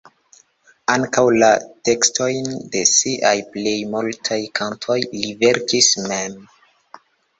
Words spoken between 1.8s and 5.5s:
tekstojn de siaj plej multaj kantoj li